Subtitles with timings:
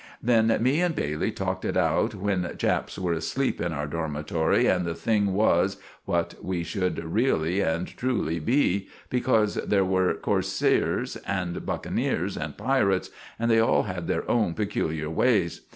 [0.23, 4.83] Then me and Bailey talked it out when chaps were asleep in our dormitory, and
[4.83, 11.67] the thing was what we should reelly and truly be, becorse there were coarseers and
[11.67, 15.67] buckeneers and pirits, and they all had their own pekuliar ways.